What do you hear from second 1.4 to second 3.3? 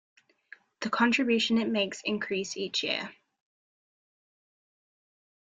it makes increase each year.